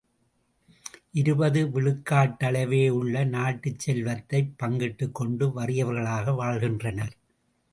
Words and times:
இருபது 1.11 1.61
விழுக்காட்டளவேயுள்ள 1.67 3.25
நாட்டுச் 3.27 3.79
செல்வத்தைப் 3.79 4.53
பங்கிட்டுக்கொண்டு 4.63 5.47
வறியவர்களாக 5.55 6.35
வாழ்கின்றனர். 6.35 7.15